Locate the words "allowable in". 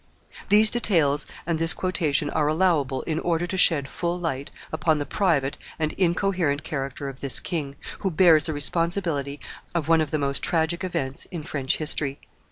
2.47-3.19